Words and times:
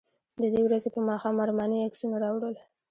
د 0.41 0.43
دې 0.53 0.61
ورځې 0.65 0.89
په 0.95 0.99
ماښام 1.09 1.35
ارماني 1.45 1.77
عکسونه 1.87 2.15
راوړل. 2.23 2.55